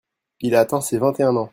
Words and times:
Il 0.39 0.55
a 0.55 0.61
atteint 0.61 0.81
ses 0.81 0.97
vingt-et-un 0.97 1.35
ans. 1.35 1.49